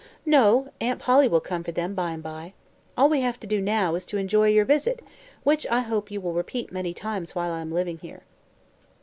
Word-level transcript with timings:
"No; 0.25 0.69
Aunt 0.81 0.99
Polly 0.99 1.27
will 1.27 1.39
come 1.39 1.63
for 1.63 1.71
them, 1.71 1.93
by 1.93 2.13
and 2.13 2.23
by. 2.23 2.53
All 2.97 3.07
we 3.07 3.21
have 3.21 3.39
to 3.41 3.45
do 3.45 3.61
now 3.61 3.93
is 3.93 4.03
to 4.07 4.17
enjoy 4.17 4.47
your 4.47 4.65
visit, 4.65 5.03
which 5.43 5.67
I 5.67 5.81
hope 5.81 6.09
you 6.09 6.19
will 6.19 6.33
repeat 6.33 6.71
many 6.71 6.91
times 6.91 7.35
while 7.35 7.51
I 7.51 7.61
am 7.61 7.71
living 7.71 7.99
here." 7.99 8.23